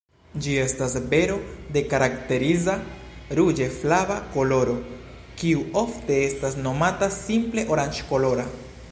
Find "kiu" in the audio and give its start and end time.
5.41-5.61